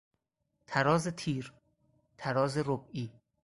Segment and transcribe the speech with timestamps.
[0.67, 1.53] تراز تیر،
[2.17, 3.11] تراز ربعی